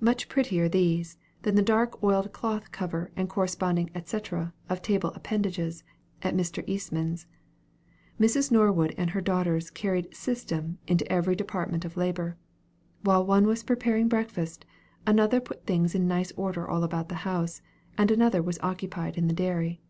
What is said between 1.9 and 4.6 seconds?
oiled cloth cover and corresponding et cetera